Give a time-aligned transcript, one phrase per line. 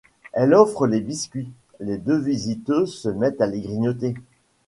[0.33, 4.15] Elle offre les biscuits; les deux visiteuses se mettent à les grignoter.